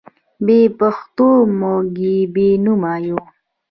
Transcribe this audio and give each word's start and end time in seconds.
بې 0.45 0.59
پښتوه 0.79 1.33
موږ 1.59 1.97
بې 2.33 2.47
نومه 2.65 2.93
یو. 3.07 3.19